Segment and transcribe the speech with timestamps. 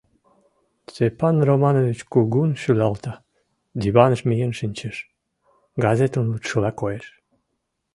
[0.91, 3.13] Степан Романович кугун шӱлалта,
[3.81, 4.97] диваныш миен шинчеш,
[5.83, 7.05] газетым лудшыла коеш.